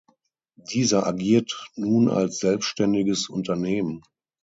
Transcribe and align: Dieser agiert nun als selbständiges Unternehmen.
Dieser 0.55 1.05
agiert 1.05 1.69
nun 1.75 2.09
als 2.09 2.39
selbständiges 2.39 3.29
Unternehmen. 3.29 4.01